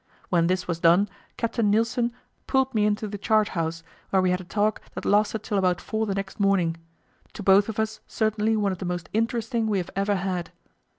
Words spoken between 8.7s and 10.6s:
of the most interesting we have ever had.